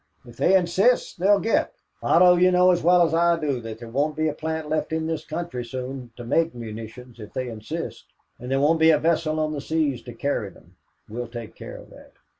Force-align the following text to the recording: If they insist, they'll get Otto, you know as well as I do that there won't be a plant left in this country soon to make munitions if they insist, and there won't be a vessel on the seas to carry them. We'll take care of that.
If 0.25 0.35
they 0.37 0.55
insist, 0.57 1.19
they'll 1.19 1.37
get 1.39 1.75
Otto, 2.01 2.35
you 2.35 2.49
know 2.49 2.71
as 2.71 2.81
well 2.81 3.03
as 3.05 3.13
I 3.13 3.37
do 3.39 3.61
that 3.61 3.77
there 3.77 3.87
won't 3.87 4.15
be 4.15 4.27
a 4.27 4.33
plant 4.33 4.67
left 4.67 4.91
in 4.91 5.05
this 5.05 5.23
country 5.23 5.63
soon 5.63 6.09
to 6.15 6.23
make 6.23 6.55
munitions 6.55 7.19
if 7.19 7.33
they 7.33 7.49
insist, 7.49 8.05
and 8.39 8.49
there 8.49 8.59
won't 8.59 8.79
be 8.79 8.89
a 8.89 8.97
vessel 8.97 9.39
on 9.39 9.51
the 9.53 9.61
seas 9.61 10.01
to 10.05 10.13
carry 10.13 10.49
them. 10.49 10.75
We'll 11.07 11.27
take 11.27 11.53
care 11.53 11.77
of 11.77 11.91
that. 11.91 12.13